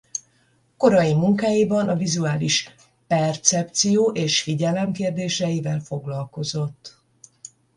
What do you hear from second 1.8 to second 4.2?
a vizuális percepció